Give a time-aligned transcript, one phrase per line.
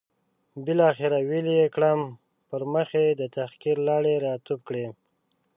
[0.65, 1.99] بالاخره ویلې یې کړم،
[2.49, 4.85] پر مخ یې د تحقیر لاړې را توف کړې.